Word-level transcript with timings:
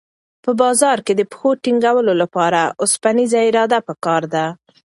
په 0.43 0.51
بازار 0.61 0.97
کې 1.05 1.13
د 1.15 1.21
پښو 1.31 1.49
ټینګولو 1.63 2.13
لپاره 2.21 2.61
اوسپنیزه 2.81 3.39
اراده 3.49 3.79
پکار 3.87 4.21
ده. 4.33 4.45